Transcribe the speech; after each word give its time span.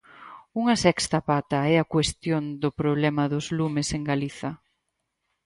Unha 0.61 0.75
sexta 0.85 1.17
pata 1.29 1.59
é 1.73 1.75
a 1.79 1.89
cuestión 1.93 2.43
do 2.63 2.69
problema 2.79 3.23
dos 3.33 3.45
lumes 3.57 3.87
en 3.97 4.01
Galiza. 4.09 4.51